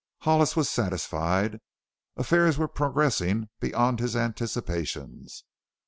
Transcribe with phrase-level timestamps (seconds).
[0.21, 1.59] Hollis was satisfied.
[2.17, 5.43] Affairs were progressing beyond his anticipations.